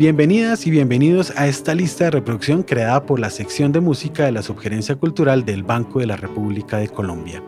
Bienvenidas 0.00 0.66
y 0.66 0.70
bienvenidos 0.70 1.30
a 1.36 1.46
esta 1.46 1.74
lista 1.74 2.04
de 2.04 2.12
reproducción 2.12 2.62
creada 2.62 3.04
por 3.04 3.20
la 3.20 3.28
sección 3.28 3.70
de 3.70 3.80
música 3.80 4.24
de 4.24 4.32
la 4.32 4.42
Subgerencia 4.42 4.96
Cultural 4.96 5.44
del 5.44 5.62
Banco 5.62 5.98
de 5.98 6.06
la 6.06 6.16
República 6.16 6.78
de 6.78 6.88
Colombia. 6.88 7.42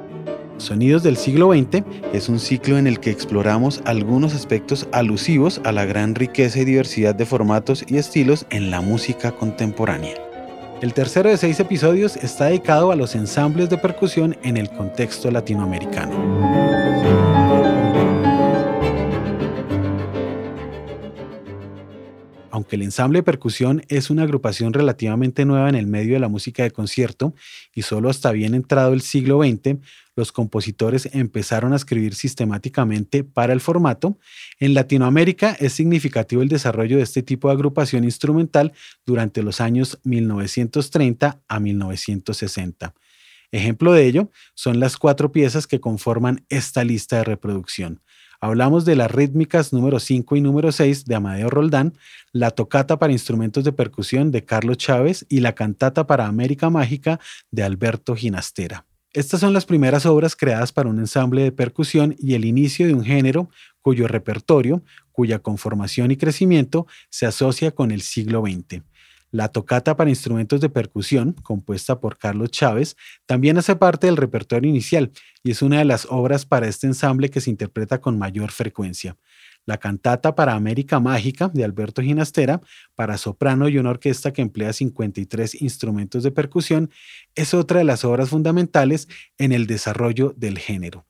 Sonidos 0.58 1.02
del 1.02 1.16
siglo 1.16 1.54
XX 1.54 1.82
es 2.12 2.28
un 2.28 2.38
ciclo 2.38 2.76
en 2.76 2.86
el 2.86 3.00
que 3.00 3.08
exploramos 3.08 3.80
algunos 3.86 4.34
aspectos 4.34 4.86
alusivos 4.92 5.62
a 5.64 5.72
la 5.72 5.86
gran 5.86 6.14
riqueza 6.14 6.58
y 6.58 6.66
diversidad 6.66 7.14
de 7.14 7.24
formatos 7.24 7.86
y 7.88 7.96
estilos 7.96 8.44
en 8.50 8.70
la 8.70 8.82
música 8.82 9.32
contemporánea. 9.32 10.16
El 10.82 10.92
tercero 10.92 11.30
de 11.30 11.38
seis 11.38 11.58
episodios 11.58 12.16
está 12.16 12.44
dedicado 12.48 12.92
a 12.92 12.96
los 12.96 13.14
ensambles 13.14 13.70
de 13.70 13.78
percusión 13.78 14.36
en 14.42 14.58
el 14.58 14.68
contexto 14.68 15.30
latinoamericano. 15.30 16.41
Aunque 22.52 22.76
el 22.76 22.82
ensamble 22.82 23.20
de 23.20 23.22
percusión 23.22 23.82
es 23.88 24.10
una 24.10 24.24
agrupación 24.24 24.74
relativamente 24.74 25.46
nueva 25.46 25.70
en 25.70 25.74
el 25.74 25.86
medio 25.86 26.12
de 26.12 26.20
la 26.20 26.28
música 26.28 26.62
de 26.62 26.70
concierto 26.70 27.34
y 27.74 27.80
solo 27.80 28.10
hasta 28.10 28.30
bien 28.30 28.54
entrado 28.54 28.92
el 28.92 29.00
siglo 29.00 29.42
XX, 29.42 29.78
los 30.16 30.32
compositores 30.32 31.08
empezaron 31.14 31.72
a 31.72 31.76
escribir 31.76 32.14
sistemáticamente 32.14 33.24
para 33.24 33.54
el 33.54 33.62
formato, 33.62 34.18
en 34.60 34.74
Latinoamérica 34.74 35.56
es 35.60 35.72
significativo 35.72 36.42
el 36.42 36.50
desarrollo 36.50 36.98
de 36.98 37.04
este 37.04 37.22
tipo 37.22 37.48
de 37.48 37.54
agrupación 37.54 38.04
instrumental 38.04 38.74
durante 39.06 39.42
los 39.42 39.62
años 39.62 39.98
1930 40.04 41.40
a 41.48 41.58
1960. 41.58 42.94
Ejemplo 43.50 43.94
de 43.94 44.06
ello 44.06 44.30
son 44.52 44.78
las 44.78 44.98
cuatro 44.98 45.32
piezas 45.32 45.66
que 45.66 45.80
conforman 45.80 46.44
esta 46.50 46.84
lista 46.84 47.16
de 47.16 47.24
reproducción. 47.24 48.02
Hablamos 48.44 48.84
de 48.84 48.96
las 48.96 49.08
rítmicas 49.08 49.72
número 49.72 50.00
5 50.00 50.34
y 50.34 50.40
número 50.40 50.72
6 50.72 51.04
de 51.04 51.14
Amadeo 51.14 51.48
Roldán, 51.48 51.94
la 52.32 52.50
tocata 52.50 52.98
para 52.98 53.12
instrumentos 53.12 53.62
de 53.62 53.70
percusión 53.70 54.32
de 54.32 54.44
Carlos 54.44 54.78
Chávez 54.78 55.24
y 55.28 55.38
la 55.38 55.54
cantata 55.54 56.08
para 56.08 56.26
América 56.26 56.68
Mágica 56.68 57.20
de 57.52 57.62
Alberto 57.62 58.16
Ginastera. 58.16 58.84
Estas 59.12 59.38
son 59.38 59.52
las 59.52 59.64
primeras 59.64 60.06
obras 60.06 60.34
creadas 60.34 60.72
para 60.72 60.88
un 60.88 60.98
ensamble 60.98 61.44
de 61.44 61.52
percusión 61.52 62.16
y 62.18 62.34
el 62.34 62.44
inicio 62.44 62.88
de 62.88 62.94
un 62.94 63.04
género 63.04 63.48
cuyo 63.80 64.08
repertorio, 64.08 64.82
cuya 65.12 65.38
conformación 65.38 66.10
y 66.10 66.16
crecimiento 66.16 66.88
se 67.10 67.26
asocia 67.26 67.70
con 67.70 67.92
el 67.92 68.02
siglo 68.02 68.42
XX. 68.42 68.82
La 69.32 69.48
tocata 69.48 69.96
para 69.96 70.10
instrumentos 70.10 70.60
de 70.60 70.68
percusión, 70.68 71.32
compuesta 71.42 71.98
por 72.00 72.18
Carlos 72.18 72.50
Chávez, 72.50 72.96
también 73.24 73.56
hace 73.56 73.74
parte 73.74 74.06
del 74.06 74.18
repertorio 74.18 74.68
inicial 74.68 75.10
y 75.42 75.52
es 75.52 75.62
una 75.62 75.78
de 75.78 75.86
las 75.86 76.06
obras 76.10 76.44
para 76.44 76.68
este 76.68 76.86
ensamble 76.86 77.30
que 77.30 77.40
se 77.40 77.48
interpreta 77.48 77.98
con 77.98 78.18
mayor 78.18 78.50
frecuencia. 78.50 79.16
La 79.64 79.78
cantata 79.78 80.34
para 80.34 80.52
América 80.52 81.00
Mágica 81.00 81.48
de 81.48 81.64
Alberto 81.64 82.02
Ginastera, 82.02 82.60
para 82.94 83.16
soprano 83.16 83.70
y 83.70 83.78
una 83.78 83.90
orquesta 83.90 84.34
que 84.34 84.42
emplea 84.42 84.74
53 84.74 85.62
instrumentos 85.62 86.24
de 86.24 86.30
percusión, 86.30 86.90
es 87.34 87.54
otra 87.54 87.78
de 87.78 87.84
las 87.84 88.04
obras 88.04 88.28
fundamentales 88.28 89.08
en 89.38 89.52
el 89.52 89.66
desarrollo 89.66 90.34
del 90.36 90.58
género. 90.58 91.06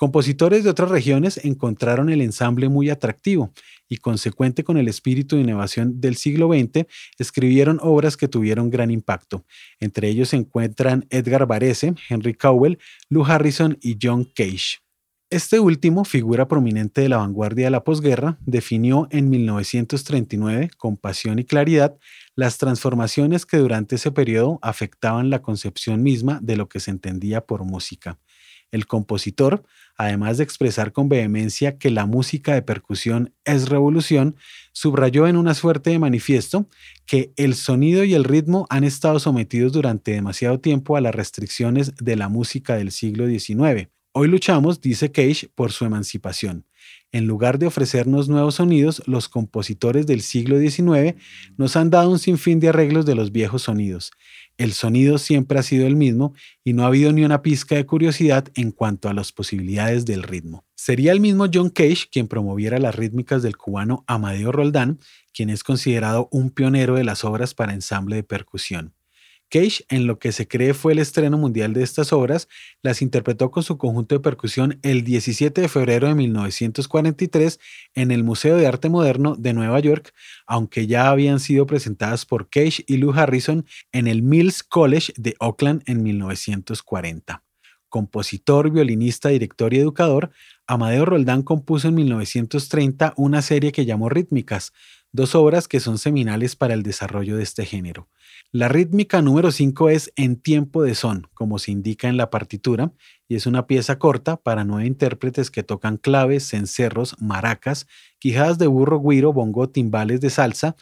Compositores 0.00 0.64
de 0.64 0.70
otras 0.70 0.88
regiones 0.88 1.44
encontraron 1.44 2.08
el 2.08 2.22
ensamble 2.22 2.70
muy 2.70 2.88
atractivo 2.88 3.52
y 3.86 3.98
consecuente 3.98 4.64
con 4.64 4.78
el 4.78 4.88
espíritu 4.88 5.36
de 5.36 5.42
innovación 5.42 6.00
del 6.00 6.16
siglo 6.16 6.48
XX, 6.48 6.86
escribieron 7.18 7.78
obras 7.82 8.16
que 8.16 8.26
tuvieron 8.26 8.70
gran 8.70 8.90
impacto. 8.90 9.44
Entre 9.78 10.08
ellos 10.08 10.30
se 10.30 10.36
encuentran 10.36 11.06
Edgar 11.10 11.46
Varese, 11.46 11.92
Henry 12.08 12.32
Cowell, 12.32 12.78
Lou 13.10 13.26
Harrison 13.26 13.76
y 13.82 13.98
John 14.00 14.24
Cage. 14.24 14.78
Este 15.28 15.60
último, 15.60 16.06
figura 16.06 16.48
prominente 16.48 17.02
de 17.02 17.10
la 17.10 17.18
vanguardia 17.18 17.66
de 17.66 17.70
la 17.70 17.84
posguerra, 17.84 18.38
definió 18.46 19.06
en 19.10 19.28
1939, 19.28 20.70
con 20.78 20.96
pasión 20.96 21.38
y 21.40 21.44
claridad, 21.44 21.98
las 22.34 22.56
transformaciones 22.56 23.44
que 23.44 23.58
durante 23.58 23.96
ese 23.96 24.10
periodo 24.10 24.60
afectaban 24.62 25.28
la 25.28 25.42
concepción 25.42 26.02
misma 26.02 26.38
de 26.42 26.56
lo 26.56 26.70
que 26.70 26.80
se 26.80 26.90
entendía 26.90 27.42
por 27.42 27.64
música. 27.64 28.18
El 28.72 28.86
compositor, 28.86 29.64
además 29.96 30.38
de 30.38 30.44
expresar 30.44 30.92
con 30.92 31.08
vehemencia 31.08 31.76
que 31.76 31.90
la 31.90 32.06
música 32.06 32.54
de 32.54 32.62
percusión 32.62 33.34
es 33.44 33.68
revolución, 33.68 34.36
subrayó 34.72 35.26
en 35.26 35.36
una 35.36 35.54
suerte 35.54 35.90
de 35.90 35.98
manifiesto 35.98 36.68
que 37.06 37.32
el 37.36 37.54
sonido 37.54 38.04
y 38.04 38.14
el 38.14 38.24
ritmo 38.24 38.66
han 38.70 38.84
estado 38.84 39.18
sometidos 39.18 39.72
durante 39.72 40.12
demasiado 40.12 40.60
tiempo 40.60 40.96
a 40.96 41.00
las 41.00 41.14
restricciones 41.14 41.94
de 41.96 42.16
la 42.16 42.28
música 42.28 42.76
del 42.76 42.92
siglo 42.92 43.26
XIX. 43.26 43.88
Hoy 44.12 44.26
luchamos, 44.26 44.80
dice 44.80 45.12
Cage, 45.12 45.48
por 45.54 45.70
su 45.70 45.84
emancipación. 45.84 46.66
En 47.12 47.26
lugar 47.26 47.58
de 47.58 47.66
ofrecernos 47.66 48.28
nuevos 48.28 48.56
sonidos, 48.56 49.02
los 49.06 49.28
compositores 49.28 50.06
del 50.06 50.20
siglo 50.20 50.58
XIX 50.58 51.14
nos 51.56 51.76
han 51.76 51.90
dado 51.90 52.10
un 52.10 52.18
sinfín 52.18 52.60
de 52.60 52.68
arreglos 52.68 53.06
de 53.06 53.14
los 53.14 53.32
viejos 53.32 53.62
sonidos. 53.62 54.12
El 54.60 54.74
sonido 54.74 55.16
siempre 55.16 55.58
ha 55.58 55.62
sido 55.62 55.86
el 55.86 55.96
mismo 55.96 56.34
y 56.62 56.74
no 56.74 56.82
ha 56.82 56.88
habido 56.88 57.14
ni 57.14 57.24
una 57.24 57.40
pizca 57.40 57.76
de 57.76 57.86
curiosidad 57.86 58.48
en 58.54 58.72
cuanto 58.72 59.08
a 59.08 59.14
las 59.14 59.32
posibilidades 59.32 60.04
del 60.04 60.22
ritmo. 60.22 60.66
Sería 60.74 61.12
el 61.12 61.20
mismo 61.20 61.46
John 61.50 61.70
Cage 61.70 62.08
quien 62.12 62.28
promoviera 62.28 62.78
las 62.78 62.94
rítmicas 62.94 63.42
del 63.42 63.56
cubano 63.56 64.04
Amadeo 64.06 64.52
Roldán, 64.52 64.98
quien 65.32 65.48
es 65.48 65.64
considerado 65.64 66.28
un 66.30 66.50
pionero 66.50 66.96
de 66.96 67.04
las 67.04 67.24
obras 67.24 67.54
para 67.54 67.72
ensamble 67.72 68.16
de 68.16 68.22
percusión. 68.22 68.92
Cage, 69.50 69.84
en 69.88 70.06
lo 70.06 70.18
que 70.18 70.32
se 70.32 70.46
cree 70.46 70.74
fue 70.74 70.92
el 70.92 71.00
estreno 71.00 71.36
mundial 71.36 71.74
de 71.74 71.82
estas 71.82 72.12
obras, 72.12 72.48
las 72.82 73.02
interpretó 73.02 73.50
con 73.50 73.62
su 73.62 73.76
conjunto 73.76 74.14
de 74.14 74.20
percusión 74.20 74.78
el 74.82 75.02
17 75.04 75.60
de 75.60 75.68
febrero 75.68 76.08
de 76.08 76.14
1943 76.14 77.58
en 77.94 78.12
el 78.12 78.24
Museo 78.24 78.56
de 78.56 78.66
Arte 78.66 78.88
Moderno 78.88 79.34
de 79.36 79.52
Nueva 79.52 79.80
York, 79.80 80.14
aunque 80.46 80.86
ya 80.86 81.10
habían 81.10 81.40
sido 81.40 81.66
presentadas 81.66 82.24
por 82.24 82.48
Cage 82.48 82.84
y 82.86 82.98
Lou 82.98 83.12
Harrison 83.12 83.66
en 83.92 84.06
el 84.06 84.22
Mills 84.22 84.62
College 84.62 85.12
de 85.16 85.34
Oakland 85.40 85.82
en 85.86 86.02
1940. 86.02 87.42
Compositor, 87.90 88.70
violinista, 88.70 89.28
director 89.28 89.74
y 89.74 89.78
educador, 89.78 90.30
Amadeo 90.66 91.04
Roldán 91.04 91.42
compuso 91.42 91.88
en 91.88 91.96
1930 91.96 93.12
una 93.18 93.42
serie 93.42 93.72
que 93.72 93.84
llamó 93.84 94.08
Rítmicas, 94.08 94.72
dos 95.12 95.34
obras 95.34 95.68
que 95.68 95.80
son 95.80 95.98
seminales 95.98 96.56
para 96.56 96.74
el 96.74 96.82
desarrollo 96.82 97.36
de 97.36 97.42
este 97.42 97.66
género. 97.66 98.08
La 98.52 98.68
rítmica 98.68 99.22
número 99.22 99.52
5 99.52 99.90
es 99.90 100.12
en 100.16 100.36
tiempo 100.36 100.82
de 100.82 100.94
son, 100.94 101.28
como 101.34 101.58
se 101.58 101.70
indica 101.70 102.08
en 102.08 102.16
la 102.16 102.30
partitura, 102.30 102.92
y 103.28 103.36
es 103.36 103.46
una 103.46 103.66
pieza 103.66 103.98
corta 103.98 104.36
para 104.36 104.64
nueve 104.64 104.86
intérpretes 104.86 105.50
que 105.50 105.62
tocan 105.62 105.98
claves, 105.98 106.48
cencerros, 106.48 107.14
maracas, 107.20 107.86
quijadas 108.18 108.58
de 108.58 108.66
burro, 108.66 109.00
guiro, 109.00 109.32
bongo, 109.32 109.68
timbales 109.68 110.20
de 110.20 110.30
salsa, 110.30 110.76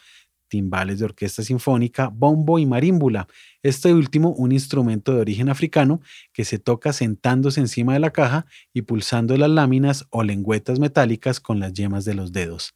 timbales 0.49 0.99
de 0.99 1.05
orquesta 1.05 1.43
sinfónica, 1.43 2.09
bombo 2.09 2.59
y 2.59 2.65
marímbula. 2.65 3.27
Este 3.63 3.93
último, 3.93 4.31
un 4.31 4.51
instrumento 4.51 5.13
de 5.13 5.21
origen 5.21 5.47
africano 5.47 6.01
que 6.33 6.43
se 6.43 6.59
toca 6.59 6.91
sentándose 6.91 7.61
encima 7.61 7.93
de 7.93 7.99
la 7.99 8.11
caja 8.11 8.45
y 8.73 8.81
pulsando 8.81 9.37
las 9.37 9.49
láminas 9.49 10.05
o 10.09 10.23
lengüetas 10.23 10.79
metálicas 10.79 11.39
con 11.39 11.59
las 11.59 11.73
yemas 11.73 12.03
de 12.03 12.15
los 12.15 12.33
dedos. 12.33 12.73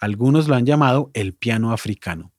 Algunos 0.00 0.48
lo 0.48 0.54
han 0.54 0.64
llamado 0.64 1.10
el 1.12 1.34
piano 1.34 1.72
africano. 1.72 2.32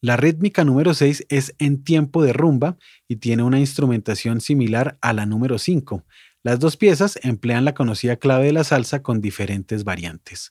La 0.00 0.16
rítmica 0.16 0.64
número 0.64 0.94
6 0.94 1.26
es 1.28 1.54
en 1.58 1.84
tiempo 1.84 2.24
de 2.24 2.32
rumba 2.32 2.76
y 3.06 3.16
tiene 3.16 3.44
una 3.44 3.60
instrumentación 3.60 4.40
similar 4.40 4.98
a 5.00 5.12
la 5.12 5.26
número 5.26 5.58
5. 5.58 6.04
Las 6.42 6.58
dos 6.58 6.76
piezas 6.76 7.20
emplean 7.22 7.64
la 7.64 7.74
conocida 7.74 8.16
clave 8.16 8.46
de 8.46 8.52
la 8.52 8.64
salsa 8.64 9.00
con 9.00 9.20
diferentes 9.20 9.84
variantes. 9.84 10.50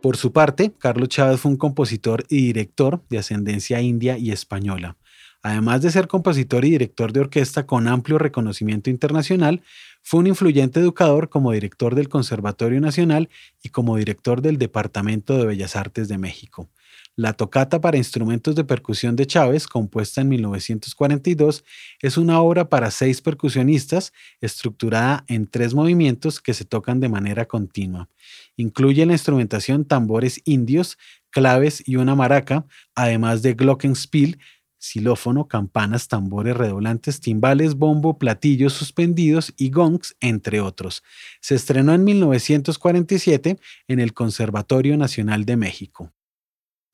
Por 0.00 0.16
su 0.16 0.32
parte, 0.32 0.72
Carlos 0.78 1.08
Chávez 1.08 1.40
fue 1.40 1.50
un 1.50 1.56
compositor 1.56 2.24
y 2.28 2.46
director 2.46 3.02
de 3.10 3.18
ascendencia 3.18 3.80
india 3.80 4.16
y 4.16 4.30
española. 4.30 4.96
Además 5.42 5.82
de 5.82 5.90
ser 5.90 6.08
compositor 6.08 6.64
y 6.64 6.70
director 6.70 7.12
de 7.12 7.20
orquesta 7.20 7.66
con 7.66 7.88
amplio 7.88 8.18
reconocimiento 8.18 8.88
internacional, 8.90 9.62
fue 10.08 10.20
un 10.20 10.26
influyente 10.26 10.80
educador 10.80 11.28
como 11.28 11.52
director 11.52 11.94
del 11.94 12.08
Conservatorio 12.08 12.80
Nacional 12.80 13.28
y 13.62 13.68
como 13.68 13.98
director 13.98 14.40
del 14.40 14.56
Departamento 14.56 15.36
de 15.36 15.44
Bellas 15.44 15.76
Artes 15.76 16.08
de 16.08 16.16
México. 16.16 16.70
La 17.14 17.34
tocata 17.34 17.82
para 17.82 17.98
instrumentos 17.98 18.54
de 18.54 18.64
percusión 18.64 19.16
de 19.16 19.26
Chávez, 19.26 19.66
compuesta 19.66 20.22
en 20.22 20.30
1942, 20.30 21.62
es 22.00 22.16
una 22.16 22.40
obra 22.40 22.70
para 22.70 22.90
seis 22.90 23.20
percusionistas 23.20 24.14
estructurada 24.40 25.24
en 25.28 25.46
tres 25.46 25.74
movimientos 25.74 26.40
que 26.40 26.54
se 26.54 26.64
tocan 26.64 27.00
de 27.00 27.10
manera 27.10 27.44
continua. 27.44 28.08
Incluye 28.56 29.04
la 29.04 29.12
instrumentación 29.12 29.84
tambores 29.84 30.40
indios, 30.46 30.96
claves 31.28 31.82
y 31.84 31.96
una 31.96 32.14
maraca, 32.14 32.64
además 32.94 33.42
de 33.42 33.52
glockenspiel, 33.52 34.38
xilófono, 34.78 35.48
campanas, 35.48 36.08
tambores 36.08 36.56
redoblantes, 36.56 37.20
timbales, 37.20 37.74
bombo, 37.74 38.18
platillos 38.18 38.72
suspendidos 38.72 39.52
y 39.56 39.70
gongs, 39.70 40.16
entre 40.20 40.60
otros. 40.60 41.02
Se 41.40 41.54
estrenó 41.54 41.94
en 41.94 42.04
1947 42.04 43.58
en 43.88 44.00
el 44.00 44.14
Conservatorio 44.14 44.96
Nacional 44.96 45.44
de 45.44 45.56
México. 45.56 46.12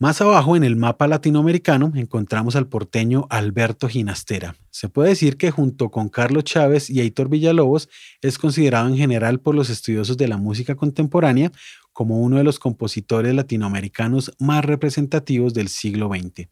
Más 0.01 0.21
abajo 0.21 0.57
en 0.57 0.65
el 0.65 0.75
mapa 0.75 1.07
latinoamericano 1.07 1.93
encontramos 1.95 2.57
al 2.57 2.67
porteño 2.67 3.27
Alberto 3.31 3.89
Ginastera. 3.89 4.57
Se 4.71 4.89
puede 4.89 5.11
decir 5.11 5.37
que 5.37 5.53
junto 5.53 5.91
con 5.91 6.09
Carlos 6.09 6.43
Chávez 6.43 6.91
y 6.91 7.01
Heitor 7.01 7.29
Villalobos 7.29 7.89
es 8.21 8.37
considerado 8.37 8.89
en 8.89 8.97
general 8.97 9.39
por 9.39 9.55
los 9.55 9.71
estudiosos 9.71 10.17
de 10.17 10.27
la 10.27 10.37
música 10.37 10.75
contemporánea 10.75 11.53
como 11.93 12.21
uno 12.21 12.39
de 12.39 12.45
los 12.45 12.59
compositores 12.59 13.35
latinoamericanos 13.35 14.33
más 14.41 14.65
representativos 14.65 15.55
del 15.55 15.69
siglo 15.69 16.09
XX. 16.09 16.49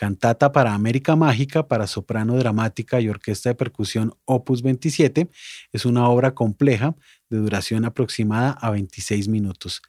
Cantata 0.00 0.50
para 0.50 0.72
América 0.72 1.14
Mágica 1.14 1.68
para 1.68 1.86
soprano 1.86 2.34
dramática 2.38 3.02
y 3.02 3.10
orquesta 3.10 3.50
de 3.50 3.54
percusión 3.54 4.14
Opus 4.24 4.62
27 4.62 5.28
es 5.72 5.84
una 5.84 6.08
obra 6.08 6.34
compleja 6.34 6.96
de 7.28 7.36
duración 7.36 7.84
aproximada 7.84 8.52
a 8.52 8.70
26 8.70 9.28
minutos. 9.28 9.82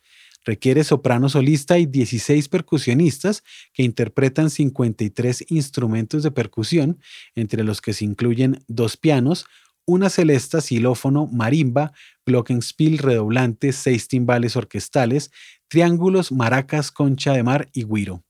Requiere 0.43 0.83
soprano 0.83 1.29
solista 1.29 1.79
y 1.79 1.85
16 1.85 2.49
percusionistas 2.49 3.41
que 3.73 3.83
interpretan 3.83 4.49
53 4.49 5.45
instrumentos 5.47 6.23
de 6.23 6.31
percusión, 6.31 6.99
entre 7.33 7.63
los 7.63 7.79
que 7.79 7.93
se 7.93 8.03
incluyen 8.03 8.65
dos 8.67 8.97
pianos, 8.97 9.45
una 9.85 10.09
celesta, 10.09 10.59
xilófono, 10.59 11.27
marimba, 11.27 11.93
glockenspiel 12.25 12.97
redoblante, 12.97 13.71
seis 13.71 14.09
timbales 14.09 14.57
orquestales, 14.57 15.31
triángulos, 15.69 16.33
maracas, 16.33 16.91
concha 16.91 17.31
de 17.31 17.43
mar 17.43 17.69
y 17.71 17.85
guiro. 17.85 18.25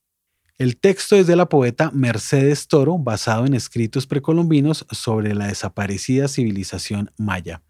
El 0.61 0.77
texto 0.77 1.15
es 1.15 1.25
de 1.25 1.35
la 1.35 1.49
poeta 1.49 1.89
Mercedes 1.91 2.67
Toro, 2.67 2.99
basado 2.99 3.47
en 3.47 3.55
escritos 3.55 4.05
precolombinos 4.05 4.85
sobre 4.91 5.33
la 5.33 5.47
desaparecida 5.47 6.27
civilización 6.27 7.09
maya. 7.17 7.63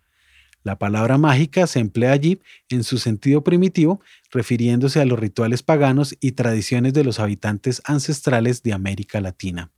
La 0.64 0.78
palabra 0.78 1.18
mágica 1.18 1.68
se 1.68 1.80
emplea 1.80 2.12
allí 2.12 2.42
en 2.68 2.84
su 2.84 2.98
sentido 2.98 3.46
primitivo, 3.46 4.02
refiriéndose 4.30 5.00
a 5.00 5.06
los 5.06 5.18
rituales 5.18 5.64
paganos 5.64 6.18
y 6.20 6.34
tradiciones 6.34 6.94
de 6.94 7.06
los 7.06 7.22
habitantes 7.22 7.82
ancestrales 7.86 8.62
de 8.62 8.74
América 8.74 9.22
Latina. 9.22 9.72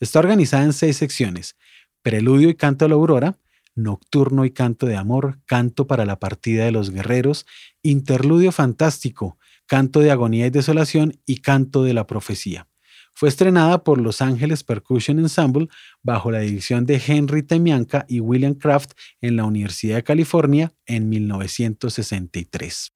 Está 0.00 0.20
organizada 0.20 0.64
en 0.64 0.72
seis 0.72 0.96
secciones: 0.96 1.56
Preludio 2.00 2.48
y 2.48 2.54
canto 2.54 2.86
a 2.86 2.88
la 2.88 2.94
aurora, 2.94 3.36
Nocturno 3.74 4.46
y 4.46 4.52
canto 4.52 4.86
de 4.86 4.96
amor, 4.96 5.38
Canto 5.44 5.86
para 5.86 6.06
la 6.06 6.18
partida 6.18 6.64
de 6.64 6.72
los 6.72 6.88
guerreros, 6.88 7.44
Interludio 7.82 8.52
fantástico, 8.52 9.36
Canto 9.66 10.00
de 10.00 10.10
Agonía 10.10 10.46
y 10.46 10.50
Desolación 10.50 11.14
y 11.26 11.38
Canto 11.38 11.84
de 11.84 11.94
la 11.94 12.06
Profecía. 12.06 12.68
Fue 13.14 13.28
estrenada 13.28 13.84
por 13.84 14.00
Los 14.00 14.20
Ángeles 14.20 14.64
Percussion 14.64 15.20
Ensemble 15.20 15.68
bajo 16.02 16.32
la 16.32 16.40
dirección 16.40 16.84
de 16.84 17.00
Henry 17.06 17.44
Temianka 17.44 18.04
y 18.08 18.18
William 18.20 18.54
Kraft 18.54 18.92
en 19.20 19.36
la 19.36 19.44
Universidad 19.44 19.96
de 19.96 20.02
California 20.02 20.72
en 20.86 21.08
1963. 21.08 22.92